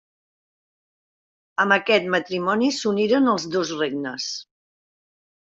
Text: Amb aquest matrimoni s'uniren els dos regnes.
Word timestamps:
Amb 1.63 1.75
aquest 1.75 2.07
matrimoni 2.15 2.71
s'uniren 2.79 3.31
els 3.35 3.47
dos 3.59 3.75
regnes. 3.83 4.27